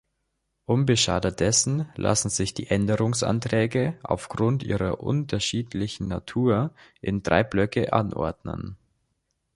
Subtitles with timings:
[0.65, 8.77] Unbeschadet dessen lassen sich die Änderungsanträge aufgrund ihrer unterschiedlichen Natur in drei Blöcke anordnen.